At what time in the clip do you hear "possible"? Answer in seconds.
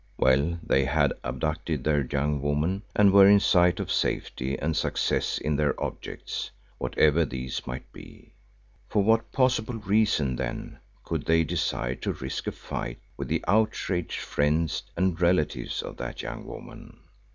9.31-9.75